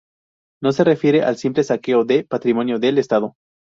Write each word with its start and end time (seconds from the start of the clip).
No 0.63 0.71
se 0.71 0.83
refiere 0.83 1.21
al 1.21 1.37
simple 1.37 1.63
saqueo 1.63 2.03
de 2.05 2.23
patrimonio 2.27 2.79
del 2.79 2.97
Estado. 2.97 3.35